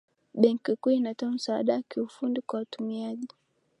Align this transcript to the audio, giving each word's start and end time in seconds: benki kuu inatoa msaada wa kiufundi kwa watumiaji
benki 0.33 0.75
kuu 0.75 0.89
inatoa 0.89 1.31
msaada 1.31 1.73
wa 1.73 1.81
kiufundi 1.81 2.41
kwa 2.41 2.59
watumiaji 2.59 3.27